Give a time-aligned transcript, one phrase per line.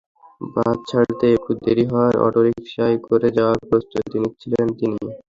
[0.53, 4.97] বাস ছাড়তে একটু দেরি হওয়ায় অটোরিকশায় করে যাওয়ার প্রস্তুতি নিচ্ছিলেন তিনি।